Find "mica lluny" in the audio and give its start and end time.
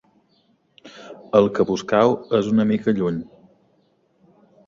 2.71-3.19